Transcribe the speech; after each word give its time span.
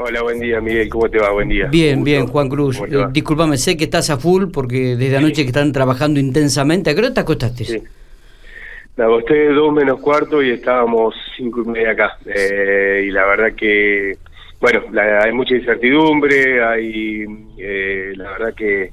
Hola, 0.00 0.22
buen 0.22 0.38
día, 0.38 0.60
Miguel. 0.60 0.88
¿Cómo 0.88 1.10
te 1.10 1.18
va? 1.18 1.32
Buen 1.32 1.48
día. 1.48 1.66
Bien, 1.66 2.04
bien, 2.04 2.28
Juan 2.28 2.48
Cruz. 2.48 2.80
Eh, 2.80 3.06
disculpame, 3.10 3.56
sé 3.56 3.76
que 3.76 3.84
estás 3.84 4.10
a 4.10 4.16
full 4.16 4.44
porque 4.52 4.94
desde 4.96 5.16
anoche 5.16 5.42
que 5.42 5.48
están 5.48 5.72
trabajando 5.72 6.20
intensamente. 6.20 6.90
¿A 6.90 6.94
qué 6.94 7.00
hora 7.00 7.12
te 7.12 7.20
acostaste? 7.20 7.64
Sí. 7.64 7.82
Me 8.96 9.04
acosté 9.04 9.48
dos 9.48 9.72
menos 9.72 10.00
cuarto 10.00 10.40
y 10.40 10.50
estábamos 10.50 11.16
cinco 11.36 11.62
y 11.64 11.68
media 11.68 11.90
acá. 11.90 12.16
Eh, 12.26 13.06
y 13.06 13.10
la 13.10 13.26
verdad 13.26 13.52
que, 13.56 14.18
bueno, 14.60 14.82
hay 15.20 15.32
mucha 15.32 15.56
incertidumbre, 15.56 16.64
hay, 16.64 17.24
eh, 17.58 18.12
la 18.14 18.30
verdad 18.30 18.54
que, 18.54 18.92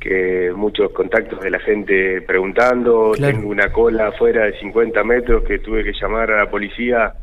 que 0.00 0.52
muchos 0.54 0.90
contactos 0.90 1.40
de 1.40 1.50
la 1.50 1.60
gente 1.60 2.22
preguntando. 2.22 3.12
Tengo 3.12 3.50
una 3.50 3.70
cola 3.72 4.08
afuera 4.08 4.46
de 4.46 4.58
50 4.58 5.04
metros 5.04 5.44
que 5.44 5.60
tuve 5.60 5.84
que 5.84 5.92
llamar 5.92 6.32
a 6.32 6.44
la 6.44 6.50
policía 6.50 7.14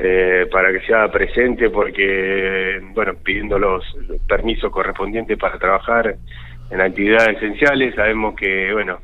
eh, 0.00 0.46
para 0.52 0.72
que 0.72 0.86
sea 0.86 1.10
presente 1.10 1.70
porque, 1.70 2.80
bueno, 2.94 3.14
pidiendo 3.14 3.58
los, 3.58 3.84
permisos 4.28 4.70
correspondientes 4.70 5.36
para 5.36 5.58
trabajar 5.58 6.14
en 6.70 6.80
actividades 6.80 7.38
esenciales, 7.38 7.96
sabemos 7.96 8.36
que, 8.36 8.72
bueno, 8.72 9.00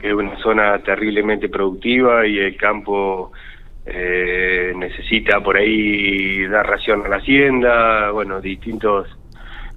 que 0.00 0.08
es 0.08 0.14
una 0.14 0.38
zona 0.38 0.78
terriblemente 0.78 1.50
productiva 1.50 2.26
y 2.26 2.38
el 2.38 2.56
campo 2.56 3.30
eh, 3.84 4.72
necesita 4.74 5.40
por 5.40 5.58
ahí 5.58 6.46
dar 6.46 6.66
ración 6.66 7.04
a 7.04 7.08
la 7.08 7.16
hacienda, 7.16 8.10
bueno, 8.10 8.40
distintos 8.40 9.06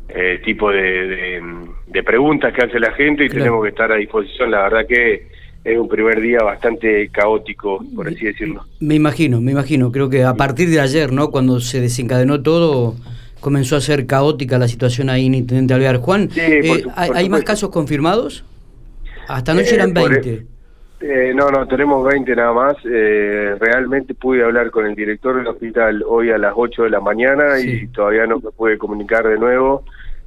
eh, 0.07 0.39
tipos 0.43 0.73
de, 0.73 1.41
de, 1.87 2.03
preguntas 2.03 2.53
que 2.53 2.65
hace 2.65 2.79
la 2.79 2.93
gente 2.93 3.25
y 3.25 3.29
tenemos 3.29 3.61
que 3.63 3.69
estar 3.69 3.91
a 3.91 3.95
disposición. 3.95 4.51
La 4.51 4.63
verdad 4.63 4.87
que 4.87 5.30
es 5.63 5.77
un 5.77 5.87
primer 5.87 6.19
día 6.21 6.39
bastante 6.43 7.09
caótico, 7.09 7.83
por 7.95 8.07
así 8.07 8.25
decirlo. 8.25 8.65
Me 8.79 8.95
imagino, 8.95 9.41
me 9.41 9.51
imagino. 9.51 9.91
Creo 9.91 10.09
que 10.09 10.23
a 10.23 10.33
partir 10.33 10.69
de 10.69 10.79
ayer, 10.79 11.11
¿no? 11.11 11.29
Cuando 11.29 11.59
se 11.59 11.79
desencadenó 11.81 12.41
todo, 12.41 12.95
comenzó 13.39 13.75
a 13.75 13.81
ser 13.81 14.07
caótica 14.07 14.57
la 14.57 14.67
situación 14.67 15.09
ahí 15.09 15.27
en 15.27 15.35
Intendente 15.35 15.73
Alvear. 15.73 15.97
Juan, 15.97 16.29
eh, 16.35 16.83
¿hay, 16.95 17.29
más 17.29 17.43
casos 17.43 17.69
confirmados? 17.69 18.43
Hasta 19.27 19.51
anoche 19.51 19.75
eran 19.75 19.93
20. 19.93 20.45
Eh, 21.03 21.33
no, 21.35 21.49
no, 21.49 21.67
tenemos 21.67 22.05
20 22.05 22.35
nada 22.35 22.53
más. 22.53 22.75
Eh, 22.85 23.55
realmente 23.59 24.13
pude 24.13 24.43
hablar 24.43 24.71
con 24.71 24.85
el 24.85 24.95
director 24.95 25.35
del 25.35 25.47
hospital 25.47 26.03
hoy 26.07 26.31
a 26.31 26.37
las 26.37 26.53
8 26.55 26.83
de 26.83 26.89
la 26.89 26.99
mañana 26.99 27.59
y 27.59 27.87
todavía 27.87 28.25
no 28.25 28.39
me 28.39 28.51
pude 28.51 28.77
comunicar 28.77 29.27
de 29.27 29.37
nuevo. 29.37 29.83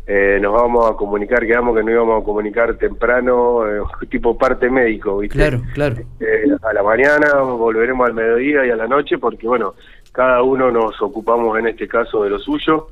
Eh, 0.06 0.38
nos 0.38 0.52
vamos 0.52 0.90
a 0.90 0.94
comunicar, 0.94 1.46
quedamos 1.46 1.74
que 1.74 1.82
no 1.82 1.90
íbamos 1.90 2.20
a 2.20 2.24
comunicar 2.24 2.76
temprano, 2.76 3.66
eh, 3.66 3.80
tipo 4.10 4.36
parte 4.36 4.68
médico, 4.68 5.18
¿viste? 5.18 5.38
Claro, 5.38 5.62
claro. 5.72 5.96
Eh, 6.20 6.44
a 6.62 6.72
la 6.74 6.82
mañana, 6.82 7.40
volveremos 7.40 8.06
al 8.06 8.14
mediodía 8.14 8.66
y 8.66 8.70
a 8.70 8.76
la 8.76 8.86
noche, 8.86 9.16
porque 9.16 9.46
bueno, 9.46 9.74
cada 10.12 10.42
uno 10.42 10.70
nos 10.70 11.00
ocupamos 11.00 11.58
en 11.58 11.68
este 11.68 11.88
caso 11.88 12.22
de 12.22 12.30
lo 12.30 12.38
suyo. 12.38 12.88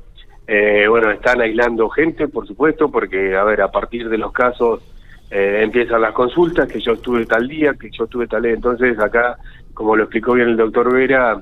bueno, 0.89 1.11
están 1.11 1.39
aislando 1.39 1.87
gente, 1.89 2.27
por 2.27 2.47
supuesto, 2.47 2.89
porque, 2.89 3.35
a 3.35 3.43
ver, 3.43 3.61
a 3.61 3.71
partir 3.71 4.09
de 4.09 4.17
los 4.17 4.31
casos 4.31 4.81
empiezan 5.29 6.01
las 6.01 6.13
consultas, 6.13 6.67
que 6.67 6.79
yo 6.79 6.93
estuve 6.93 7.25
tal 7.25 7.47
día, 7.47 7.73
que 7.79 7.89
yo 7.89 8.03
estuve 8.03 8.27
tal 8.27 8.43
día. 8.43 8.53
Entonces, 8.53 8.99
acá, 8.99 9.37
como 9.73 9.95
lo 9.95 10.03
explicó 10.03 10.33
bien 10.33 10.49
el 10.49 10.57
doctor 10.57 10.93
Vera, 10.93 11.41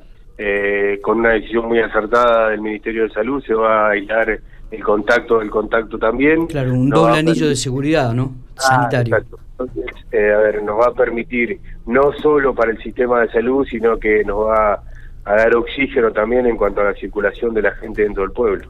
con 1.02 1.20
una 1.20 1.32
decisión 1.32 1.68
muy 1.68 1.80
acertada 1.80 2.50
del 2.50 2.62
Ministerio 2.62 3.04
de 3.04 3.10
Salud, 3.10 3.44
se 3.44 3.54
va 3.54 3.88
a 3.88 3.92
aislar 3.92 4.40
el 4.72 4.84
contacto, 4.84 5.42
el 5.42 5.50
contacto 5.50 5.98
también. 6.00 6.48
Claro, 6.48 6.74
un 6.74 6.90
doble 6.90 7.20
anillo 7.20 7.48
de 7.48 7.56
seguridad, 7.56 8.14
¿no? 8.14 8.34
Ah, 8.58 8.62
Sanitario. 8.62 9.18
Exacto. 9.18 9.40
Entonces, 9.52 9.96
eh, 10.12 10.34
a 10.34 10.38
ver, 10.38 10.64
nos 10.64 10.80
va 10.80 10.88
a 10.88 10.94
permitir 10.94 11.60
no 11.86 12.14
solo 12.14 12.56
para 12.56 12.72
el 12.72 12.82
sistema 12.82 13.22
de 13.22 13.32
salud, 13.32 13.66
sino 13.70 14.00
que 14.00 14.24
nos 14.24 14.48
va 14.48 14.82
a 15.24 15.36
dar 15.36 15.56
oxígeno 15.56 16.12
también 16.12 16.48
en 16.48 16.58
cuanto 16.58 16.82
a 16.82 16.86
la 16.86 16.94
circulación 16.96 17.54
de 17.54 17.62
la 17.62 17.72
gente 17.76 18.02
dentro 18.02 18.24
del 18.24 18.32
pueblo. 18.32 18.68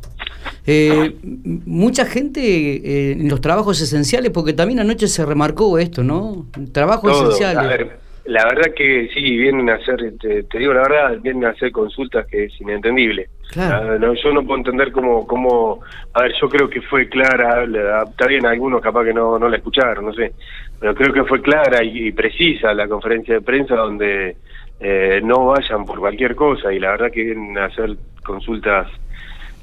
Eh, 0.65 1.15
mucha 1.23 2.05
gente 2.05 2.41
eh, 2.41 3.11
en 3.13 3.29
los 3.29 3.39
trabajos 3.41 3.79
esenciales, 3.81 4.31
porque 4.31 4.53
también 4.53 4.79
anoche 4.79 5.07
se 5.07 5.25
remarcó 5.25 5.77
esto, 5.77 6.03
¿no? 6.03 6.47
Trabajos 6.71 7.11
esenciales. 7.21 7.91
La 8.25 8.45
verdad 8.45 8.73
que 8.75 9.09
sí, 9.13 9.37
vienen 9.37 9.69
a 9.69 9.75
hacer, 9.75 9.97
te, 10.19 10.43
te, 10.43 10.59
digo 10.59 10.73
la 10.73 10.81
verdad, 10.81 11.17
vienen 11.21 11.45
a 11.45 11.49
hacer 11.49 11.71
consultas 11.71 12.27
que 12.27 12.45
es 12.45 12.61
inentendible. 12.61 13.29
Ah, 13.57 13.97
no, 13.99 14.13
yo 14.13 14.31
no 14.31 14.43
puedo 14.43 14.59
entender 14.59 14.91
cómo, 14.91 15.27
cómo, 15.27 15.81
a 16.13 16.21
ver, 16.21 16.33
yo 16.39 16.47
creo 16.47 16.69
que 16.69 16.81
fue 16.81 17.09
clara, 17.09 17.65
está 18.09 18.27
bien, 18.27 18.45
algunos 18.45 18.81
capaz 18.81 19.03
que 19.03 19.13
no, 19.13 19.37
no 19.37 19.49
la 19.49 19.57
escucharon, 19.57 20.05
no 20.05 20.13
sé, 20.13 20.33
pero 20.79 20.95
creo 20.95 21.11
que 21.11 21.25
fue 21.25 21.41
clara 21.41 21.83
y, 21.83 22.11
precisa 22.11 22.73
la 22.73 22.87
conferencia 22.87 23.35
de 23.35 23.41
prensa 23.41 23.75
donde 23.75 24.37
eh, 24.79 25.19
no 25.23 25.47
vayan 25.47 25.85
por 25.85 25.99
cualquier 25.99 26.35
cosa 26.35 26.71
y 26.71 26.79
la 26.79 26.91
verdad 26.91 27.11
que 27.11 27.23
vienen 27.23 27.57
a 27.57 27.65
hacer 27.65 27.97
consultas 28.23 28.87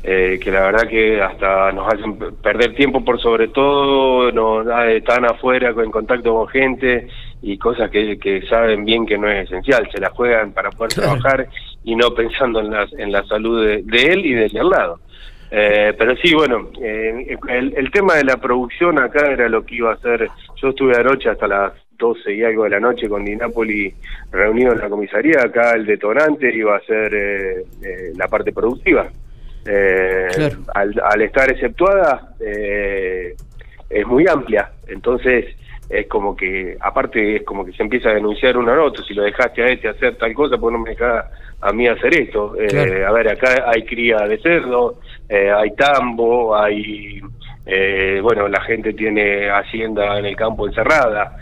eh, 0.02 0.38
que 0.40 0.52
la 0.52 0.60
verdad 0.60 0.86
que 0.86 1.20
hasta 1.20 1.72
nos 1.72 1.92
hacen 1.92 2.18
perder 2.40 2.74
tiempo 2.74 3.04
por 3.04 3.20
sobre 3.20 3.48
todo, 3.48 4.30
nos 4.30 4.66
están 4.90 5.24
afuera 5.24 5.70
en 5.70 5.90
contacto 5.90 6.34
con 6.34 6.48
gente 6.48 7.08
y 7.42 7.56
cosas 7.58 7.90
que, 7.90 8.18
que 8.18 8.42
saben 8.48 8.84
bien 8.84 9.06
que 9.06 9.16
no 9.16 9.28
es 9.28 9.46
esencial, 9.46 9.88
se 9.92 10.00
la 10.00 10.10
juegan 10.10 10.52
para 10.52 10.70
poder 10.70 10.94
trabajar 10.94 11.48
y 11.84 11.94
no 11.94 12.12
pensando 12.14 12.60
en 12.60 12.70
la, 12.70 12.86
en 12.98 13.12
la 13.12 13.24
salud 13.24 13.64
de, 13.64 14.02
él 14.02 14.26
y 14.26 14.34
del 14.34 14.56
al 14.58 14.68
lado. 14.68 15.00
Eh, 15.50 15.94
pero 15.96 16.14
sí, 16.16 16.34
bueno, 16.34 16.68
eh, 16.82 17.38
el, 17.48 17.74
el, 17.74 17.90
tema 17.90 18.16
de 18.16 18.24
la 18.24 18.36
producción 18.36 18.98
acá 18.98 19.30
era 19.30 19.48
lo 19.48 19.64
que 19.64 19.76
iba 19.76 19.92
a 19.92 19.94
hacer. 19.94 20.28
Yo 20.60 20.68
estuve 20.68 20.94
anoche 20.96 21.30
hasta 21.30 21.46
las 21.46 21.72
12 21.96 22.34
y 22.34 22.44
algo 22.44 22.64
de 22.64 22.70
la 22.70 22.80
noche 22.80 23.08
con 23.08 23.24
Dinápoli 23.24 23.94
reunido 24.30 24.72
en 24.72 24.80
la 24.80 24.90
comisaría. 24.90 25.40
Acá 25.42 25.72
el 25.72 25.86
detonante 25.86 26.54
iba 26.54 26.76
a 26.76 26.80
ser 26.80 27.14
eh, 27.14 28.12
la 28.16 28.28
parte 28.28 28.52
productiva. 28.52 29.08
Al, 30.74 31.02
al, 31.02 31.22
estar 31.22 31.50
exceptuada, 31.50 32.34
es 32.40 34.06
muy 34.06 34.26
amplia. 34.26 34.70
Entonces, 34.86 35.44
es 35.88 36.06
como 36.06 36.36
que, 36.36 36.76
aparte 36.80 37.36
es 37.36 37.42
como 37.44 37.64
que 37.64 37.72
se 37.72 37.82
empieza 37.82 38.10
a 38.10 38.14
denunciar 38.14 38.56
uno 38.56 38.72
al 38.72 38.80
otro, 38.80 39.02
si 39.04 39.14
lo 39.14 39.22
dejaste 39.22 39.62
a 39.62 39.68
este 39.68 39.88
hacer 39.88 40.16
tal 40.16 40.34
cosa, 40.34 40.58
pues 40.58 40.72
no 40.72 40.78
me 40.78 40.90
deja 40.90 41.30
a 41.60 41.72
mí 41.72 41.88
hacer 41.88 42.14
esto. 42.14 42.54
Eh, 42.58 43.04
a 43.04 43.12
ver, 43.12 43.28
acá 43.28 43.64
hay 43.66 43.84
cría 43.84 44.18
de 44.18 44.38
cerdo, 44.38 45.00
eh, 45.28 45.50
hay 45.50 45.70
tambo, 45.74 46.56
hay, 46.56 47.20
eh, 47.66 48.20
bueno, 48.22 48.48
la 48.48 48.60
gente 48.62 48.92
tiene 48.92 49.50
hacienda 49.50 50.18
en 50.18 50.26
el 50.26 50.36
campo 50.36 50.66
encerrada. 50.66 51.36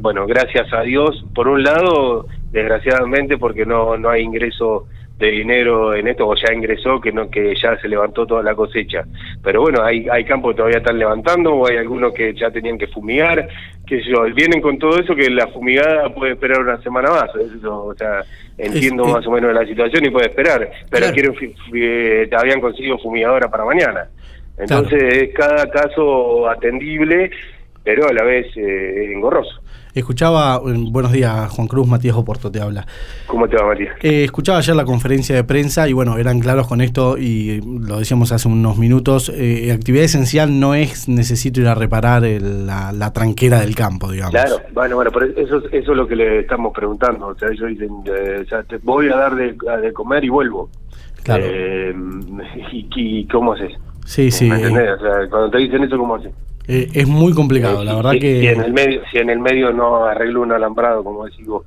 bueno, 0.00 0.26
gracias 0.26 0.72
a 0.72 0.82
Dios, 0.82 1.24
por 1.34 1.46
un 1.46 1.62
lado, 1.62 2.26
desgraciadamente 2.50 3.38
porque 3.38 3.64
no, 3.64 3.96
no 3.96 4.10
hay 4.10 4.22
ingreso 4.22 4.88
de 5.18 5.30
dinero 5.30 5.94
en 5.94 6.08
esto 6.08 6.26
o 6.26 6.34
ya 6.34 6.52
ingresó 6.52 7.00
que 7.00 7.12
no 7.12 7.30
que 7.30 7.54
ya 7.54 7.78
se 7.80 7.88
levantó 7.88 8.26
toda 8.26 8.42
la 8.42 8.54
cosecha. 8.54 9.04
Pero 9.42 9.62
bueno 9.62 9.82
hay 9.82 10.08
hay 10.10 10.24
campos 10.24 10.52
que 10.52 10.56
todavía 10.56 10.78
están 10.78 10.98
levantando 10.98 11.54
o 11.54 11.68
hay 11.68 11.76
algunos 11.76 12.12
que 12.12 12.34
ya 12.34 12.50
tenían 12.50 12.78
que 12.78 12.88
fumigar 12.88 13.48
que 13.86 14.02
yo 14.02 14.22
vienen 14.34 14.60
con 14.60 14.78
todo 14.78 14.98
eso 14.98 15.14
que 15.14 15.30
la 15.30 15.46
fumigada 15.48 16.12
puede 16.14 16.32
esperar 16.32 16.60
una 16.60 16.80
semana 16.82 17.10
más 17.10 17.30
o 17.64 17.94
sea 17.94 18.24
entiendo 18.58 19.04
más 19.04 19.26
o 19.26 19.30
menos 19.30 19.54
la 19.54 19.66
situación 19.66 20.04
y 20.04 20.10
puede 20.10 20.28
esperar 20.28 20.70
pero 20.90 21.12
quieren 21.12 21.34
eh, 21.74 22.28
habían 22.36 22.60
conseguido 22.60 22.98
fumigadora 22.98 23.48
para 23.48 23.64
mañana. 23.64 24.08
Entonces 24.58 25.02
es 25.02 25.34
cada 25.34 25.68
caso 25.70 26.48
atendible 26.48 27.30
pero 27.84 28.08
a 28.08 28.12
la 28.12 28.22
vez 28.24 28.46
eh, 28.56 29.12
engorroso 29.12 29.62
Escuchaba, 29.94 30.58
buenos 30.58 31.12
días 31.12 31.50
Juan 31.50 31.68
Cruz, 31.68 31.86
Matías 31.86 32.16
Oporto 32.16 32.50
te 32.50 32.62
habla. 32.62 32.86
¿Cómo 33.26 33.46
te 33.46 33.56
va 33.56 33.66
Matías? 33.66 33.94
Eh, 34.02 34.24
escuchaba 34.24 34.56
ayer 34.56 34.74
la 34.74 34.86
conferencia 34.86 35.36
de 35.36 35.44
prensa 35.44 35.86
y 35.86 35.92
bueno, 35.92 36.16
eran 36.16 36.40
claros 36.40 36.66
con 36.66 36.80
esto 36.80 37.18
y 37.18 37.60
lo 37.60 37.98
decíamos 37.98 38.32
hace 38.32 38.48
unos 38.48 38.78
minutos, 38.78 39.30
eh, 39.34 39.70
actividad 39.70 40.04
esencial 40.04 40.58
no 40.58 40.74
es 40.74 41.10
necesito 41.10 41.60
ir 41.60 41.68
a 41.68 41.74
reparar 41.74 42.22
la, 42.22 43.12
tranquera 43.12 43.60
del 43.60 43.74
campo, 43.74 44.10
digamos. 44.10 44.32
Claro, 44.32 44.62
bueno, 44.72 44.96
bueno, 44.96 45.10
pero 45.12 45.26
eso, 45.26 45.58
eso 45.70 45.92
es 45.92 45.96
lo 45.96 46.06
que 46.06 46.16
le 46.16 46.40
estamos 46.40 46.72
preguntando, 46.72 47.26
o 47.26 47.34
sea, 47.38 47.48
ellos 47.50 47.68
dicen, 47.68 47.90
eh, 48.06 48.46
te 48.66 48.78
voy 48.78 49.10
a 49.10 49.16
dar 49.16 49.34
de, 49.34 49.54
de, 49.82 49.92
comer 49.92 50.24
y 50.24 50.30
vuelvo. 50.30 50.70
Claro. 51.22 51.44
y, 52.72 53.26
cómo 53.26 53.52
haces? 53.52 53.72
Sí, 54.06 54.30
sí. 54.30 54.50
O 54.50 54.56
sea, 54.58 55.28
cuando 55.28 55.50
te 55.50 55.58
dicen 55.58 55.84
eso, 55.84 55.98
¿cómo 55.98 56.14
haces? 56.14 56.32
Eh, 56.68 56.88
es 56.92 57.08
muy 57.08 57.34
complicado, 57.34 57.82
la 57.82 57.96
verdad 57.96 58.12
que... 58.12 58.40
Si 58.40 58.46
en, 58.46 58.60
el 58.60 58.72
medio, 58.72 59.02
si 59.10 59.18
en 59.18 59.30
el 59.30 59.40
medio 59.40 59.72
no 59.72 60.04
arreglo 60.04 60.42
un 60.42 60.52
alambrado, 60.52 61.02
como 61.02 61.24
decís 61.24 61.46
vos, 61.46 61.66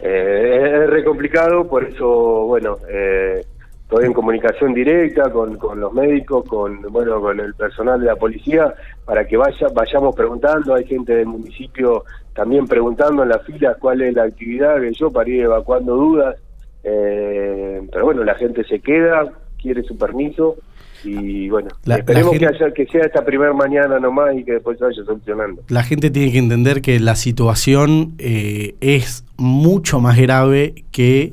eh, 0.00 0.82
es 0.82 0.90
re 0.90 1.04
complicado, 1.04 1.66
por 1.66 1.84
eso, 1.84 2.06
bueno, 2.46 2.76
eh, 2.88 3.44
estoy 3.82 4.04
en 4.04 4.12
comunicación 4.12 4.72
directa 4.72 5.30
con, 5.30 5.56
con 5.56 5.80
los 5.80 5.92
médicos, 5.92 6.44
con 6.44 6.80
bueno 6.82 7.20
con 7.20 7.40
el 7.40 7.54
personal 7.54 8.00
de 8.00 8.06
la 8.06 8.16
policía, 8.16 8.72
para 9.04 9.26
que 9.26 9.36
vaya 9.36 9.66
vayamos 9.74 10.14
preguntando, 10.14 10.74
hay 10.74 10.84
gente 10.84 11.16
del 11.16 11.26
municipio 11.26 12.04
también 12.32 12.66
preguntando 12.66 13.24
en 13.24 13.30
las 13.30 13.42
filas 13.44 13.76
cuál 13.80 14.02
es 14.02 14.14
la 14.14 14.24
actividad, 14.24 14.80
que 14.80 14.92
yo 14.92 15.10
para 15.10 15.28
ir 15.28 15.42
evacuando 15.42 15.96
dudas, 15.96 16.36
pero 16.82 18.04
bueno, 18.04 18.22
la 18.22 18.34
gente 18.36 18.62
se 18.62 18.78
queda, 18.78 19.28
quiere 19.60 19.82
su 19.82 19.98
permiso, 19.98 20.56
y 21.06 21.48
bueno, 21.48 21.68
esperemos 21.86 22.36
que, 22.36 22.46
haya, 22.46 22.72
que 22.72 22.86
sea 22.86 23.02
esta 23.02 23.24
primera 23.24 23.52
mañana 23.52 23.98
nomás 24.00 24.36
y 24.36 24.44
que 24.44 24.52
después 24.54 24.78
vaya 24.78 25.02
solucionando. 25.04 25.62
La 25.68 25.82
gente 25.82 26.10
tiene 26.10 26.32
que 26.32 26.38
entender 26.38 26.82
que 26.82 26.98
la 27.00 27.16
situación 27.16 28.14
eh, 28.18 28.74
es 28.80 29.24
mucho 29.36 30.00
más 30.00 30.18
grave 30.18 30.84
que 30.90 31.32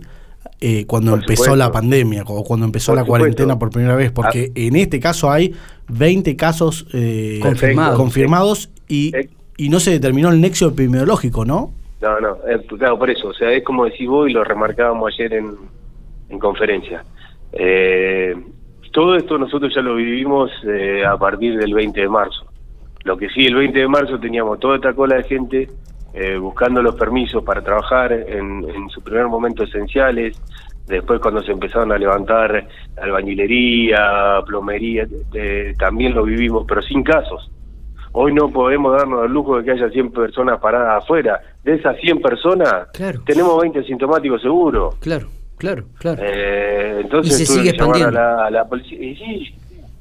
eh, 0.61 0.85
cuando 0.85 1.15
empezó 1.15 1.55
la 1.55 1.71
pandemia 1.71 2.23
o 2.25 2.43
cuando 2.43 2.65
empezó 2.65 2.95
la 2.95 3.03
cuarentena 3.03 3.59
por 3.59 3.69
primera 3.69 3.95
vez, 3.95 4.11
porque 4.11 4.47
ah. 4.49 4.51
en 4.55 4.75
este 4.75 4.99
caso 4.99 5.31
hay 5.31 5.53
20 5.89 6.35
casos 6.35 6.87
eh, 6.93 7.39
confirmados, 7.41 8.69
y, 8.87 9.11
y 9.57 9.69
no 9.69 9.79
se 9.79 9.91
determinó 9.91 10.29
el 10.29 10.39
nexo 10.39 10.67
epidemiológico, 10.67 11.45
¿no? 11.45 11.73
No, 12.01 12.19
no, 12.19 12.37
claro, 12.77 12.99
por 12.99 13.09
eso, 13.09 13.29
o 13.29 13.33
sea, 13.33 13.51
es 13.51 13.63
como 13.63 13.85
decís 13.85 14.07
vos 14.07 14.29
y 14.29 14.33
lo 14.33 14.43
remarcábamos 14.43 15.13
ayer 15.13 15.33
en, 15.33 15.55
en 16.29 16.39
conferencia. 16.39 17.03
Eh, 17.53 18.35
todo 18.94 19.16
esto 19.16 19.38
nosotros 19.38 19.74
ya 19.75 19.81
lo 19.81 19.95
vivimos 19.95 20.51
eh, 20.66 21.04
a 21.04 21.18
partir 21.18 21.57
del 21.57 21.74
20 21.74 22.00
de 22.00 22.07
marzo. 22.07 22.45
Lo 23.04 23.18
que 23.18 23.28
sí, 23.30 23.42
el 23.42 23.56
20 23.56 23.80
de 23.80 23.88
marzo 23.88 24.19
teníamos 24.19 24.60
toda 24.60 24.75
esta 24.75 24.94
cola 24.94 25.18
de 25.18 25.24
gente 25.24 25.68
eh, 26.13 26.38
buscando 26.38 26.81
los 26.81 26.95
permisos 26.95 27.44
para 27.44 27.62
trabajar 27.62 28.13
en, 28.13 28.63
en 28.69 28.90
su 28.90 29.01
primer 29.01 29.28
momento 29.28 29.63
esenciales, 29.63 30.40
después 30.86 31.19
cuando 31.19 31.42
se 31.42 31.51
empezaron 31.51 31.92
a 31.92 31.98
levantar 31.98 32.68
albañilería, 33.01 34.42
plomería, 34.45 35.07
también 35.80 36.13
lo 36.13 36.24
vivimos, 36.24 36.63
pero 36.68 36.84
sin 36.84 37.04
casos. 37.04 37.50
Hoy 38.12 38.31
no 38.31 38.48
podemos 38.50 38.95
darnos 38.95 39.25
el 39.25 39.31
lujo 39.31 39.57
de 39.57 39.63
que 39.66 39.72
haya 39.72 39.90
100 39.90 40.12
personas 40.12 40.60
paradas 40.60 41.04
afuera. 41.04 41.42
De 41.63 41.74
esas 41.74 41.98
100 41.98 42.22
personas, 42.22 42.90
tenemos 43.25 43.60
20 43.60 43.84
sintomáticos 43.86 44.40
seguros. 44.40 44.95
Claro. 44.98 45.30
Claro, 45.63 45.86
claro. 45.98 46.21
Eh, 46.21 46.98
entonces 47.04 47.39
y 47.39 47.45
se 47.45 47.54
sigue 47.54 47.69
expandiendo. 47.69 48.19
A 48.19 48.51
la, 48.51 48.65
policía. 48.65 49.01
Y 49.01 49.15
sí, 49.15 49.56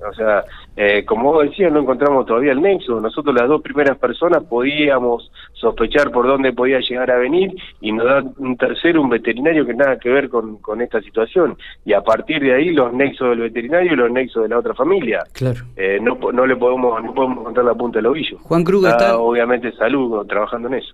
o 0.05 0.13
sea, 0.13 0.43
eh, 0.77 1.05
como 1.07 1.33
vos 1.33 1.49
decías, 1.49 1.71
no 1.71 1.79
encontramos 1.79 2.27
todavía 2.27 2.51
el 2.51 2.61
nexo. 2.61 3.01
Nosotros 3.01 3.33
las 3.33 3.47
dos 3.47 3.63
primeras 3.63 3.97
personas 3.97 4.43
podíamos 4.43 5.31
sospechar 5.53 6.11
por 6.11 6.27
dónde 6.27 6.53
podía 6.53 6.81
llegar 6.81 7.13
a 7.13 7.17
venir 7.19 7.55
y 7.81 7.93
nos 7.93 8.07
da 8.07 8.25
un 8.39 8.57
tercero, 8.57 9.03
un 9.03 9.11
veterinario 9.11 9.65
que 9.65 9.73
nada 9.73 10.01
que 10.01 10.09
ver 10.09 10.29
con, 10.29 10.57
con 10.57 10.83
esta 10.83 11.01
situación. 11.01 11.57
Y 11.85 11.93
a 11.93 12.01
partir 12.01 12.43
de 12.43 12.57
ahí 12.57 12.71
los 12.71 12.93
nexos 12.93 13.29
del 13.29 13.43
veterinario 13.43 13.93
y 13.93 13.97
los 13.97 14.11
nexos 14.11 14.43
de 14.43 14.49
la 14.49 14.59
otra 14.59 14.75
familia. 14.75 15.23
Claro. 15.33 15.61
Eh, 15.77 16.01
no, 16.03 16.19
no 16.33 16.45
le 16.45 16.57
podemos 16.57 17.05
no 17.05 17.15
podemos 17.15 17.39
encontrar 17.39 17.67
la 17.67 17.75
punta 17.75 18.01
del 18.01 18.07
ovillo. 18.07 18.37
Juan 18.43 18.65
Cruz 18.65 18.89
está... 18.89 19.17
Obviamente 19.17 19.71
salud 19.77 20.27
trabajando 20.27 20.67
en 20.67 20.75
eso. 20.75 20.93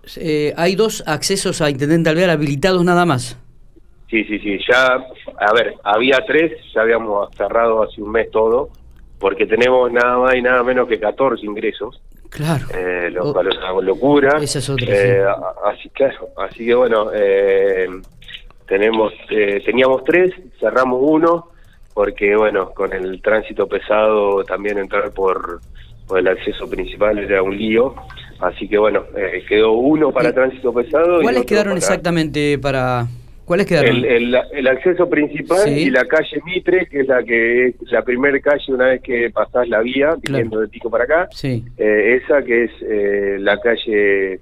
hay 0.57 0.75
dos 0.75 1.03
accesos 1.07 1.59
a 1.59 1.71
Intendente 1.71 2.11
Alvear 2.11 2.29
habilitados 2.29 2.85
nada 2.85 3.07
más. 3.07 3.35
Sí, 4.09 4.23
sí, 4.23 4.39
sí. 4.39 4.59
Ya, 4.67 5.05
a 5.37 5.53
ver, 5.53 5.75
había 5.83 6.17
tres, 6.25 6.53
ya 6.73 6.81
habíamos 6.81 7.29
cerrado 7.35 7.83
hace 7.83 8.01
un 8.01 8.11
mes 8.11 8.31
todo, 8.31 8.69
porque 9.19 9.45
tenemos 9.45 9.91
nada 9.91 10.17
más 10.17 10.35
y 10.35 10.41
nada 10.41 10.63
menos 10.63 10.87
que 10.87 10.99
14 10.99 11.45
ingresos. 11.45 12.01
Claro. 12.29 12.65
Eh, 12.73 13.09
lo 13.11 13.33
cual 13.33 13.47
es 13.47 13.57
una 13.57 13.81
locura. 13.81 14.37
Esa 14.41 14.59
es 14.59 14.69
otra. 14.69 14.87
Eh, 14.87 15.25
así, 15.65 15.89
claro, 15.89 16.29
así 16.37 16.65
que 16.65 16.75
bueno, 16.75 17.09
eh, 17.13 17.87
tenemos, 18.67 19.13
eh, 19.31 19.61
teníamos 19.65 20.03
tres, 20.03 20.31
cerramos 20.59 20.99
uno, 21.01 21.49
porque 21.93 22.35
bueno, 22.35 22.69
con 22.71 22.93
el 22.93 23.21
tránsito 23.21 23.67
pesado 23.67 24.43
también 24.43 24.77
entrar 24.77 25.11
por, 25.11 25.59
por 26.07 26.19
el 26.19 26.27
acceso 26.27 26.69
principal 26.69 27.17
era 27.19 27.43
un 27.43 27.57
lío. 27.57 27.95
Así 28.39 28.69
que 28.69 28.77
bueno, 28.77 29.03
eh, 29.17 29.43
quedó 29.49 29.73
uno 29.73 30.11
para 30.11 30.33
tránsito 30.33 30.73
pesado. 30.73 31.21
¿Cuáles 31.21 31.45
quedaron 31.45 31.75
exactamente 31.75 32.57
para, 32.57 33.07
¿Cuáles 33.49 33.65
quedaron? 33.65 34.05
El, 34.05 34.35
el, 34.51 34.67
acceso 34.67 35.09
principal 35.09 35.75
y 35.75 35.89
la 35.89 36.05
calle 36.05 36.39
Mitre, 36.45 36.85
que 36.85 36.99
es 36.99 37.07
la 37.07 37.23
que 37.23 37.69
es 37.69 37.75
la 37.89 38.03
primera 38.03 38.39
calle 38.39 38.63
una 38.71 38.89
vez 38.89 39.01
que 39.01 39.31
pasás 39.31 39.67
la 39.67 39.79
vía, 39.79 40.11
viniendo 40.21 40.59
de 40.59 40.67
Pico 40.67 40.91
para 40.91 41.05
acá. 41.05 41.27
Sí. 41.31 41.65
Eh, 41.75 42.19
esa 42.21 42.43
que 42.43 42.65
es 42.65 42.71
eh, 42.83 43.37
la 43.39 43.59
calle 43.59 44.33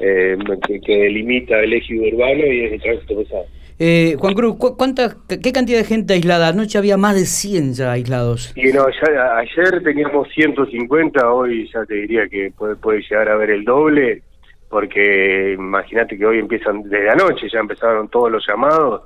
eh, 0.00 0.38
que, 0.82 1.10
limita 1.10 1.60
el 1.60 1.74
eje 1.74 1.98
urbano 1.98 2.46
y 2.46 2.64
es 2.64 2.72
el 2.72 2.80
tránsito 2.80 3.18
pesado. 3.18 3.44
Eh, 3.78 4.16
Juan 4.18 4.32
Cruz, 4.32 4.56
¿cuánta, 4.56 5.14
¿qué 5.28 5.52
cantidad 5.52 5.80
de 5.80 5.84
gente 5.84 6.14
aislada? 6.14 6.48
Anoche 6.48 6.78
había 6.78 6.96
más 6.96 7.16
de 7.16 7.26
100 7.26 7.74
ya 7.74 7.92
aislados. 7.92 8.54
Y 8.56 8.72
no, 8.72 8.86
ya, 8.88 9.36
ayer 9.36 9.82
teníamos 9.82 10.26
150, 10.32 11.30
hoy 11.30 11.68
ya 11.70 11.84
te 11.84 11.96
diría 11.96 12.26
que 12.28 12.50
puede, 12.56 12.76
puede 12.76 13.02
llegar 13.02 13.28
a 13.28 13.34
haber 13.34 13.50
el 13.50 13.64
doble 13.64 14.22
porque 14.68 15.54
imagínate 15.54 16.16
que 16.18 16.26
hoy 16.26 16.38
empiezan, 16.38 16.82
desde 16.82 17.10
anoche 17.10 17.48
ya 17.48 17.60
empezaron 17.60 18.08
todos 18.08 18.30
los 18.30 18.46
llamados 18.46 19.02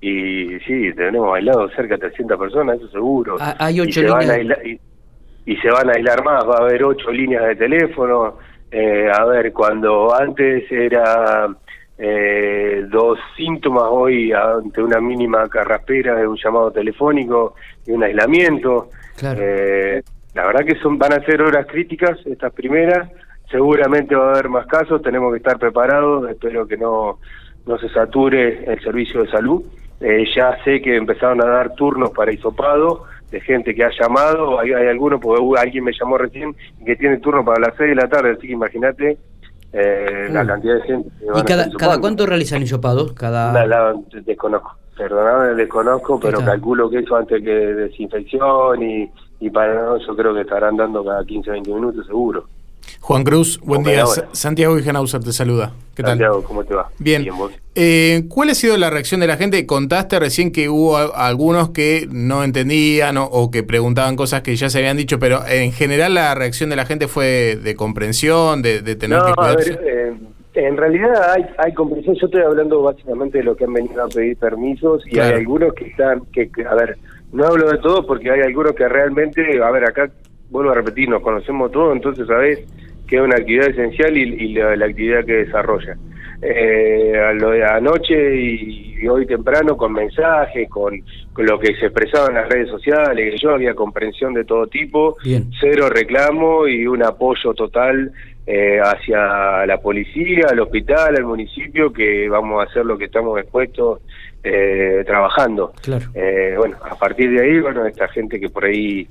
y 0.00 0.58
sí, 0.60 0.92
tenemos 0.94 1.34
aislados 1.34 1.72
cerca 1.74 1.94
de 1.94 2.08
300 2.08 2.38
personas, 2.38 2.76
eso 2.76 2.88
seguro. 2.88 3.36
Ah, 3.40 3.56
hay 3.58 3.80
ocho 3.80 4.00
y 4.00 4.04
líneas. 4.04 4.58
y, 5.46 5.56
se 5.56 5.70
van 5.70 5.88
a 5.88 5.92
aislar 5.92 6.22
más, 6.22 6.46
va 6.46 6.56
a 6.56 6.60
haber 6.62 6.84
ocho 6.84 7.10
líneas 7.10 7.44
de 7.46 7.56
teléfono. 7.56 8.38
Eh, 8.70 9.10
a 9.10 9.24
ver, 9.24 9.52
cuando 9.52 10.14
antes 10.14 10.70
era 10.70 11.48
eh, 11.96 12.84
dos 12.90 13.18
síntomas, 13.36 13.84
hoy 13.88 14.32
ante 14.32 14.82
una 14.82 15.00
mínima 15.00 15.48
carraspera 15.48 16.14
de 16.16 16.26
un 16.26 16.36
llamado 16.36 16.70
telefónico 16.72 17.54
y 17.86 17.92
un 17.92 18.04
aislamiento. 18.04 18.90
Eh, 19.22 20.02
la 20.34 20.46
verdad 20.46 20.66
que 20.66 20.78
son 20.80 20.98
van 20.98 21.14
a 21.14 21.24
ser 21.24 21.40
horas 21.40 21.66
críticas 21.66 22.18
estas 22.26 22.52
primeras 22.52 23.10
seguramente 23.50 24.14
va 24.14 24.28
a 24.28 24.32
haber 24.32 24.48
más 24.48 24.66
casos, 24.66 25.02
tenemos 25.02 25.32
que 25.32 25.38
estar 25.38 25.58
preparados, 25.58 26.28
espero 26.30 26.66
que 26.66 26.76
no, 26.76 27.18
no 27.66 27.78
se 27.78 27.88
sature 27.90 28.64
el 28.64 28.80
servicio 28.80 29.22
de 29.22 29.30
salud. 29.30 29.62
Eh, 30.00 30.24
ya 30.34 30.56
sé 30.62 30.82
que 30.82 30.96
empezaron 30.96 31.42
a 31.42 31.46
dar 31.46 31.74
turnos 31.74 32.10
para 32.10 32.32
hisopado 32.32 33.04
de 33.30 33.40
gente 33.40 33.74
que 33.74 33.82
ha 33.82 33.90
llamado, 33.98 34.60
hay, 34.60 34.72
hay 34.72 34.88
algunos, 34.88 35.20
porque 35.20 35.58
alguien 35.58 35.84
me 35.84 35.92
llamó 35.98 36.18
recién, 36.18 36.54
que 36.84 36.96
tiene 36.96 37.18
turno 37.18 37.44
para 37.44 37.60
las 37.60 37.76
6 37.76 37.90
de 37.90 37.94
la 37.94 38.08
tarde, 38.08 38.32
así 38.32 38.46
que 38.46 38.52
imagínate 38.52 39.18
eh, 39.72 40.28
la 40.30 40.44
mm. 40.44 40.46
cantidad 40.46 40.74
de 40.74 40.82
gente. 40.82 41.10
¿Y 41.34 41.42
cada, 41.42 41.70
cada 41.70 41.98
cuánto 41.98 42.26
realizan 42.26 42.62
hisopados? 42.62 43.14
Cada... 43.14 43.66
La, 43.66 43.94
desconozco, 44.24 44.76
perdóname, 44.96 45.54
desconozco, 45.54 46.20
pero 46.20 46.44
calculo 46.44 46.88
que 46.88 46.98
eso 46.98 47.16
antes 47.16 47.42
que 47.42 47.50
desinfección 47.50 48.82
y, 48.82 49.10
y 49.40 49.50
para 49.50 49.98
yo 49.98 50.16
creo 50.16 50.34
que 50.34 50.42
estarán 50.42 50.76
dando 50.76 51.04
cada 51.04 51.24
15 51.24 51.50
20 51.50 51.70
minutos 51.72 52.06
seguro. 52.06 52.46
Juan 53.06 53.22
Cruz, 53.22 53.60
buen 53.62 53.84
día. 53.84 54.04
Santiago 54.32 54.74
Wigenhauser 54.74 55.22
te 55.22 55.30
saluda. 55.30 55.70
¿Qué 55.94 56.02
Santiago, 56.02 56.42
¿cómo 56.42 56.64
te 56.64 56.74
va? 56.74 56.88
Bien. 56.98 57.24
eh, 57.76 58.24
¿Cuál 58.28 58.50
ha 58.50 58.54
sido 58.56 58.76
la 58.76 58.90
reacción 58.90 59.20
de 59.20 59.28
la 59.28 59.36
gente? 59.36 59.64
Contaste 59.64 60.18
recién 60.18 60.50
que 60.50 60.68
hubo 60.68 60.96
algunos 60.96 61.70
que 61.70 62.08
no 62.10 62.42
entendían 62.42 63.16
o, 63.16 63.48
que 63.52 63.62
preguntaban 63.62 64.16
cosas 64.16 64.42
que 64.42 64.56
ya 64.56 64.70
se 64.70 64.78
habían 64.78 64.96
dicho, 64.96 65.20
pero 65.20 65.38
en 65.48 65.70
general 65.70 66.14
la 66.14 66.34
reacción 66.34 66.68
de 66.68 66.74
la 66.74 66.84
gente 66.84 67.06
fue 67.06 67.54
de 67.54 67.76
comprensión, 67.76 68.60
de, 68.60 68.80
tener 68.96 69.20
que 69.20 69.34
cuidarse. 69.34 69.74
A 69.74 69.76
ver, 69.76 69.86
eh, 69.86 70.66
en 70.66 70.76
realidad 70.76 71.30
hay, 71.30 71.46
hay 71.58 71.74
comprensión. 71.74 72.16
Yo 72.20 72.26
estoy 72.26 72.42
hablando 72.42 72.82
básicamente 72.82 73.38
de 73.38 73.44
lo 73.44 73.54
que 73.54 73.66
han 73.66 73.72
venido 73.72 74.02
a 74.02 74.08
pedir 74.08 74.36
permisos 74.36 75.04
y 75.06 75.20
hay 75.20 75.34
algunos 75.34 75.74
que 75.74 75.86
están, 75.86 76.22
que, 76.32 76.50
a 76.68 76.74
ver, 76.74 76.98
no 77.32 77.46
hablo 77.46 77.70
de 77.70 77.78
todos 77.78 78.04
porque 78.04 78.32
hay 78.32 78.40
algunos 78.40 78.72
que 78.72 78.88
realmente, 78.88 79.62
a 79.62 79.70
ver, 79.70 79.84
acá 79.84 80.10
vuelvo 80.50 80.72
a 80.72 80.74
repetir, 80.74 81.08
nos 81.08 81.22
conocemos 81.22 81.70
todos, 81.70 81.94
entonces 81.94 82.26
sabés 82.26 82.66
que 83.06 83.16
es 83.16 83.22
una 83.22 83.36
actividad 83.36 83.68
esencial 83.68 84.16
y, 84.16 84.54
la, 84.54 84.84
actividad 84.84 85.24
que 85.24 85.44
desarrolla. 85.44 85.96
Eh, 86.42 87.32
lo 87.40 87.50
de 87.50 87.64
anoche 87.64 88.36
y, 88.36 89.06
hoy 89.08 89.26
temprano 89.26 89.76
con 89.76 89.92
mensajes, 89.92 90.68
con, 90.68 91.02
lo 91.36 91.58
que 91.58 91.76
se 91.76 91.86
expresaba 91.86 92.28
en 92.28 92.34
las 92.34 92.48
redes 92.48 92.68
sociales, 92.68 93.32
que 93.32 93.38
yo 93.38 93.50
había 93.50 93.74
comprensión 93.74 94.34
de 94.34 94.44
todo 94.44 94.66
tipo, 94.66 95.16
cero 95.60 95.88
reclamo 95.90 96.66
y 96.66 96.86
un 96.86 97.02
apoyo 97.02 97.52
total 97.54 98.10
eh, 98.46 98.78
hacia 98.80 99.66
la 99.66 99.78
policía, 99.78 100.46
al 100.50 100.60
hospital, 100.60 101.16
al 101.16 101.24
municipio, 101.24 101.92
que 101.92 102.28
vamos 102.28 102.60
a 102.60 102.70
hacer 102.70 102.86
lo 102.86 102.96
que 102.96 103.06
estamos 103.06 103.38
expuestos 103.40 104.00
eh, 104.44 105.02
trabajando. 105.04 105.72
Eh, 106.14 106.54
bueno, 106.56 106.76
a 106.80 106.94
partir 106.94 107.28
de 107.32 107.44
ahí, 107.44 107.58
bueno, 107.58 107.84
esta 107.84 108.06
gente 108.06 108.38
que 108.38 108.48
por 108.48 108.64
ahí 108.64 109.08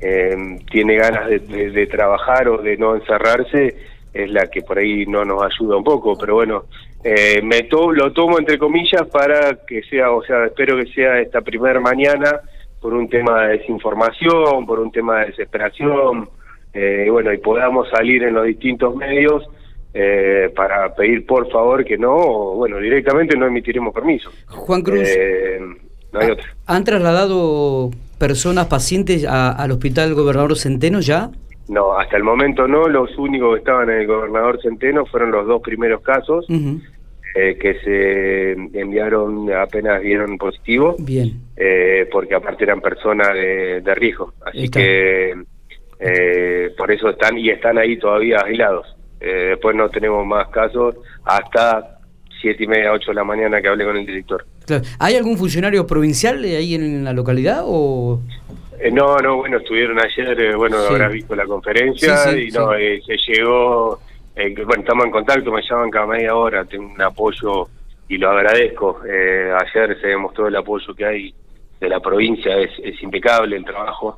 eh, 0.00 0.58
tiene 0.70 0.96
ganas 0.96 1.28
de, 1.28 1.86
trabajar 1.86 2.48
o 2.48 2.58
de 2.58 2.76
no 2.76 2.94
encerrarse 2.94 3.76
es 4.12 4.30
la 4.30 4.46
que 4.48 4.62
por 4.62 4.78
ahí 4.78 5.06
no 5.06 5.24
nos 5.24 5.42
ayuda 5.42 5.76
un 5.76 5.84
poco, 5.84 6.18
pero 6.18 6.34
bueno, 6.34 6.64
eh, 7.02 7.40
me 7.42 7.66
lo 7.70 8.12
tomo 8.12 8.38
entre 8.38 8.58
comillas 8.58 9.06
para 9.10 9.58
que 9.66 9.82
sea, 9.84 10.10
o 10.10 10.22
sea, 10.22 10.46
espero 10.46 10.76
que 10.76 10.86
sea 10.92 11.20
esta 11.20 11.40
primera 11.40 11.80
mañana 11.80 12.40
por 12.80 12.94
un 12.94 13.08
tema 13.08 13.46
de 13.46 13.58
desinformación, 13.58 14.66
por 14.66 14.80
un 14.80 14.90
tema 14.90 15.20
de 15.20 15.26
desesperación, 15.26 16.28
eh, 16.74 17.06
bueno, 17.10 17.32
y 17.32 17.38
podamos 17.38 17.88
salir 17.90 18.22
en 18.24 18.34
los 18.34 18.44
distintos 18.44 18.94
medios 18.96 19.44
eh, 19.94 20.50
para 20.56 20.94
pedir 20.94 21.26
por 21.26 21.50
favor 21.50 21.84
que 21.84 21.98
no, 21.98 22.54
bueno, 22.54 22.78
directamente 22.78 23.36
no 23.36 23.46
emitiremos 23.46 23.94
permiso. 23.94 24.30
Juan 24.46 24.82
Cruz, 24.82 25.06
eh, 25.06 25.60
no 26.12 26.20
hay 26.20 26.30
otra. 26.30 26.46
¿Han 26.66 26.84
trasladado 26.84 27.90
personas, 28.22 28.66
pacientes 28.66 29.26
al 29.26 29.72
hospital 29.72 30.14
Gobernador 30.14 30.56
Centeno 30.56 31.00
ya? 31.00 31.28
No, 31.68 31.98
hasta 31.98 32.16
el 32.16 32.22
momento 32.22 32.68
no. 32.68 32.86
Los 32.86 33.18
únicos 33.18 33.54
que 33.54 33.58
estaban 33.58 33.90
en 33.90 34.02
el 34.02 34.06
Gobernador 34.06 34.60
Centeno 34.62 35.04
fueron 35.06 35.32
los 35.32 35.44
dos 35.44 35.60
primeros 35.60 36.02
casos 36.02 36.46
eh, 36.48 37.58
que 37.60 37.74
se 37.80 38.52
enviaron 38.80 39.52
apenas 39.52 40.00
dieron 40.02 40.38
positivo. 40.38 40.94
Bien. 41.00 41.32
Eh, 41.56 42.08
porque 42.12 42.36
aparte 42.36 42.62
eran 42.62 42.80
personas 42.80 43.34
de, 43.34 43.92
riesgo. 43.96 44.34
Así 44.46 44.68
que 44.68 45.34
eh, 45.98 46.70
por 46.78 46.92
eso 46.92 47.10
están 47.10 47.36
y 47.36 47.50
están 47.50 47.76
ahí 47.76 47.98
todavía 47.98 48.38
aislados. 48.44 48.86
después 49.18 49.74
no 49.74 49.88
tenemos 49.88 50.24
más 50.24 50.46
casos 50.50 50.94
hasta 51.24 51.98
siete 52.40 52.62
y 52.62 52.66
media, 52.68 52.92
ocho 52.92 53.10
de 53.10 53.16
la 53.16 53.24
mañana 53.24 53.60
que 53.60 53.66
hablé 53.66 53.84
con 53.84 53.96
el 53.96 54.06
director. 54.06 54.44
¿Hay 54.98 55.16
algún 55.16 55.36
funcionario 55.36 55.86
provincial 55.86 56.42
ahí 56.44 56.74
en 56.74 57.04
la 57.04 57.12
localidad 57.12 57.62
o...? 57.64 58.20
Eh, 58.82 58.90
no, 58.90 59.16
no, 59.18 59.36
bueno, 59.36 59.58
estuvieron 59.58 59.96
ayer, 60.00 60.40
eh, 60.40 60.56
bueno, 60.56 60.78
habrás 60.78 61.12
visto 61.12 61.36
la 61.36 61.46
conferencia 61.46 62.36
y 62.36 62.50
no, 62.50 62.74
eh, 62.74 63.00
se 63.06 63.16
llegó, 63.16 64.00
bueno, 64.34 64.82
estamos 64.82 65.04
en 65.04 65.10
contacto, 65.12 65.52
me 65.52 65.62
llaman 65.62 65.88
cada 65.88 66.06
media 66.08 66.34
hora, 66.34 66.64
tengo 66.64 66.92
un 66.92 67.00
apoyo 67.00 67.68
y 68.08 68.18
lo 68.18 68.30
agradezco. 68.30 69.00
ayer 69.04 70.00
se 70.00 70.08
demostró 70.08 70.48
el 70.48 70.56
apoyo 70.56 70.92
que 70.96 71.04
hay 71.04 71.34
de 71.78 71.88
la 71.88 72.00
provincia, 72.00 72.58
es, 72.58 72.70
es 72.82 73.00
impecable 73.04 73.56
el 73.56 73.64
trabajo. 73.64 74.16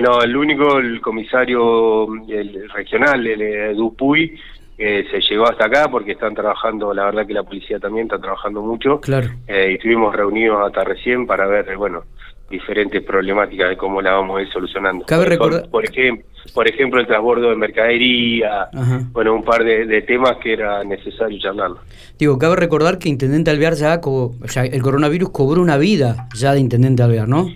no, 0.00 0.22
el 0.22 0.36
único, 0.36 0.78
el 0.78 1.00
comisario 1.00 2.06
el 2.28 2.70
regional, 2.70 3.26
el 3.26 3.76
Dupuy, 3.76 4.38
se 4.78 5.20
llegó 5.28 5.48
hasta 5.48 5.66
acá 5.66 5.88
porque 5.90 6.12
están 6.12 6.34
trabajando, 6.34 6.94
la 6.94 7.06
verdad 7.06 7.26
que 7.26 7.34
la 7.34 7.42
policía 7.42 7.80
también 7.80 8.06
está 8.06 8.18
trabajando 8.18 8.62
mucho. 8.62 9.00
Claro. 9.00 9.28
y 9.48 9.74
estuvimos 9.74 10.14
reunidos 10.14 10.64
hasta 10.64 10.84
recién 10.84 11.26
para 11.26 11.46
ver, 11.46 11.76
bueno, 11.76 12.04
diferentes 12.50 13.02
problemáticas 13.02 13.70
de 13.70 13.76
cómo 13.76 14.00
la 14.00 14.12
vamos 14.12 14.38
a 14.38 14.42
ir 14.42 14.48
solucionando. 14.50 15.04
Cabe 15.04 15.24
por, 15.24 15.30
recordar... 15.30 15.70
por, 15.70 15.84
ejemplo, 15.84 16.24
por 16.54 16.68
ejemplo, 16.68 17.00
el 17.00 17.06
transbordo 17.06 17.50
de 17.50 17.56
mercadería, 17.56 18.68
bueno, 19.12 19.34
un 19.34 19.44
par 19.44 19.64
de, 19.64 20.02
temas 20.02 20.36
que 20.42 20.54
era 20.54 20.82
necesario 20.84 21.38
charlarlo. 21.38 21.80
Digo, 22.18 22.38
cabe 22.38 22.56
recordar 22.56 22.98
que 22.98 23.08
Intendente 23.08 23.50
Alvear 23.50 23.74
ya, 23.74 24.00
o 24.02 24.32
sea, 24.46 24.64
el 24.64 24.82
coronavirus 24.82 25.30
cobró 25.30 25.60
una 25.60 25.76
vida 25.76 26.28
ya 26.34 26.52
de 26.52 26.60
Intendente 26.60 27.02
Alvear, 27.02 27.28
¿no? 27.28 27.48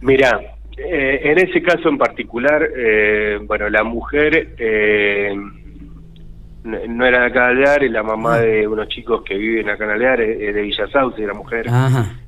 Mira, 0.00 0.40
eh, 0.76 1.20
en 1.22 1.38
ese 1.38 1.62
caso 1.62 1.88
en 1.88 1.98
particular, 1.98 2.68
eh, 2.76 3.38
bueno, 3.44 3.68
la 3.68 3.84
mujer... 3.84 4.54
Eh, 4.58 5.34
no 6.64 7.06
era 7.06 7.20
de 7.20 7.26
acá 7.26 7.46
de 7.46 7.52
Alvear, 7.52 7.84
es 7.84 7.90
la 7.90 8.02
mamá 8.02 8.34
ah. 8.34 8.40
de 8.40 8.66
unos 8.68 8.88
chicos 8.88 9.22
que 9.22 9.36
viven 9.36 9.68
acá 9.68 9.84
en 9.84 9.90
Alvear, 9.90 10.20
es 10.20 10.54
de 10.54 10.62
Villa 10.62 10.86
Sauce, 10.88 11.26
la 11.26 11.34
mujer. 11.34 11.66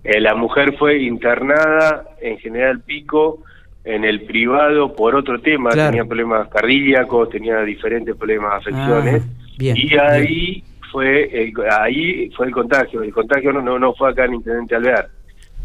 Eh, 0.03 0.21
la 0.21 0.35
mujer 0.35 0.77
fue 0.77 1.03
internada 1.03 2.05
en 2.21 2.39
General 2.39 2.81
Pico 2.81 3.41
en 3.85 4.05
el 4.05 4.23
privado 4.23 4.95
por 4.95 5.15
otro 5.15 5.41
tema, 5.41 5.71
tenía 5.71 6.05
problemas 6.05 6.49
cardíacos, 6.49 7.29
tenía 7.29 7.61
diferentes 7.63 8.17
problemas, 8.17 8.55
afecciones, 8.55 9.23
y 9.59 9.97
ahí 9.99 10.65
fue 10.91 11.25
el, 11.25 11.53
ahí 11.71 12.31
fue 12.31 12.47
el 12.47 12.53
contagio, 12.53 13.03
el 13.03 13.13
contagio 13.13 13.53
no 13.53 13.61
no, 13.61 13.79
no 13.79 13.93
fue 13.93 14.11
acá 14.11 14.25
en 14.25 14.35
Intendente 14.35 14.75
Alvear. 14.75 15.09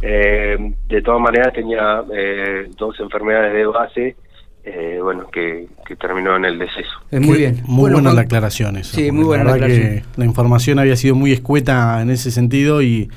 Eh, 0.01 0.57
de 0.88 1.01
todas 1.01 1.21
maneras 1.21 1.53
tenía 1.53 2.03
eh, 2.13 2.69
dos 2.77 2.97
enfermedades 2.99 3.53
de 3.53 3.65
base 3.65 4.15
eh, 4.63 5.00
bueno, 5.01 5.30
que, 5.32 5.68
terminó 6.00 6.36
en 6.36 6.46
el 6.46 6.60
deceso. 6.60 6.92
Es 7.10 7.20
muy 7.20 7.38
bien. 7.38 7.62
Muy 7.66 7.92
buena 7.92 8.13
la 8.13 8.22
aclaración. 8.22 8.84
Sí, 8.84 9.12
muy 9.12 9.25
buena 9.25 9.44
la, 9.44 9.54
aclaración. 9.54 10.04
la 10.16 10.25
información 10.25 10.80
había 10.80 10.96
sido 10.96 11.16
muy 11.16 11.32
escueta 11.32 12.01
en 12.01 12.12
ese 12.12 12.30
sentido 12.30 12.82
y, 12.82 13.10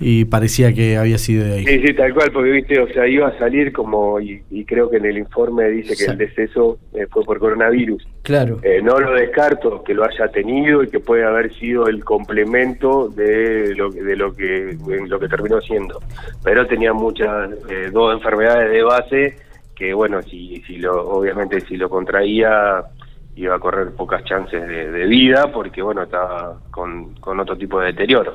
y 0.00 0.24
parecía 0.24 0.72
que 0.72 0.96
había 0.96 1.18
sido 1.18 1.44
de 1.44 1.54
ahí. 1.54 1.66
Sí, 1.66 1.86
sí, 1.86 1.94
tal 1.94 2.14
cual, 2.14 2.30
porque 2.32 2.50
viste, 2.50 2.78
o 2.80 2.88
sea, 2.88 3.06
iba 3.06 3.28
a 3.28 3.38
salir 3.38 3.72
como, 3.72 4.20
y, 4.20 4.42
creo 4.66 4.88
que 4.90 4.96
en 4.96 5.06
el 5.06 5.18
informe 5.18 5.68
dice 5.68 5.94
que 5.96 6.10
el 6.10 6.18
deceso 6.18 6.78
eh, 6.94 7.06
fue 7.10 7.22
por 7.24 7.38
coronavirus. 7.38 8.06
Claro. 8.22 8.58
Eh, 8.62 8.80
no 8.82 8.98
lo 8.98 9.12
descarto 9.12 9.82
que 9.84 9.94
lo 9.94 10.04
haya 10.04 10.28
tenido 10.28 10.82
y 10.82 10.88
que 10.88 11.00
puede 11.00 11.24
haber 11.24 11.52
sido 11.54 11.86
el 11.86 12.04
complemento 12.04 13.08
de 13.08 13.74
lo, 13.74 13.90
de 13.90 14.16
lo 14.16 14.34
que 14.34 14.76
lo 15.06 15.18
que 15.18 15.28
terminó 15.28 15.60
siendo. 15.60 16.00
Pero 16.42 16.66
tenía 16.66 16.92
muchas, 16.92 17.50
dos 17.92 18.14
enfermedades 18.14 18.70
de 18.70 18.82
base 18.82 19.36
que 19.74 19.92
bueno, 19.92 20.22
si, 20.22 20.62
si 20.66 20.76
lo, 20.76 21.08
obviamente 21.08 21.60
si 21.62 21.76
lo 21.76 21.88
contraía 21.88 22.84
iba 23.36 23.56
a 23.56 23.58
correr 23.58 23.90
pocas 23.92 24.24
chances 24.24 24.66
de, 24.66 25.06
vida 25.06 25.50
porque 25.52 25.82
bueno, 25.82 26.02
estaba 26.04 26.58
con, 26.70 27.14
con, 27.14 27.40
otro 27.40 27.56
tipo 27.56 27.80
de 27.80 27.86
deterioro. 27.86 28.34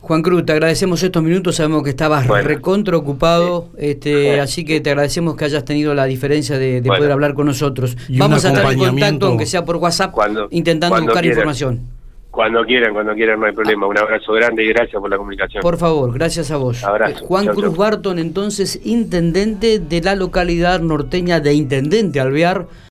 Juan 0.00 0.22
Cruz, 0.22 0.46
te 0.46 0.52
agradecemos 0.52 1.02
estos 1.02 1.22
minutos, 1.22 1.56
sabemos 1.56 1.82
que 1.82 1.90
estabas 1.90 2.26
recontra 2.44 2.96
ocupado, 2.96 3.70
este, 3.76 4.40
así 4.40 4.64
que 4.64 4.80
te 4.80 4.90
agradecemos 4.90 5.36
que 5.36 5.46
hayas 5.46 5.64
tenido 5.64 5.94
la 5.94 6.04
diferencia 6.04 6.58
de, 6.58 6.82
poder 6.82 7.10
hablar 7.10 7.34
con 7.34 7.46
nosotros. 7.46 7.96
Vamos 8.10 8.44
a 8.44 8.48
estar 8.48 8.72
en 8.72 8.78
contacto, 8.78 9.26
aunque 9.26 9.46
sea 9.46 9.64
por 9.64 9.76
WhatsApp, 9.76 10.14
intentando 10.50 11.00
buscar 11.02 11.24
información. 11.24 11.99
Cuando 12.40 12.64
quieran, 12.64 12.94
cuando 12.94 13.12
quieran, 13.12 13.38
no 13.38 13.44
hay 13.44 13.52
problema. 13.52 13.86
Un 13.86 13.98
abrazo 13.98 14.32
grande 14.32 14.64
y 14.64 14.68
gracias 14.68 14.98
por 14.98 15.10
la 15.10 15.18
comunicación. 15.18 15.60
Por 15.60 15.76
favor, 15.76 16.10
gracias 16.14 16.50
a 16.50 16.56
vos. 16.56 16.82
Abrazo. 16.82 17.22
Eh, 17.22 17.26
Juan 17.26 17.48
Cruz 17.48 17.76
Barton, 17.76 18.18
entonces, 18.18 18.80
intendente 18.82 19.78
de 19.78 20.00
la 20.00 20.14
localidad 20.14 20.80
norteña 20.80 21.40
de 21.40 21.52
Intendente 21.52 22.18
Alvear. 22.18 22.66